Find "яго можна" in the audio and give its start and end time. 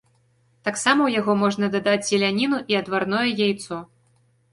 1.19-1.69